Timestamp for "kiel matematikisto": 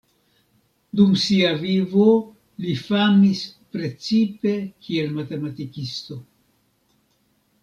4.87-6.19